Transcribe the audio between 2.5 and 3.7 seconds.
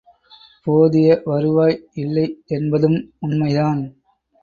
என்பதும் உண்மை